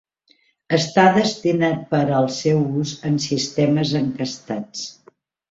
Està 0.77 1.03
destinat 1.17 1.83
per 1.91 1.99
al 2.21 2.31
seu 2.39 2.65
ús 2.81 2.95
en 3.11 3.21
sistemes 3.27 3.93
encastats. 4.03 4.91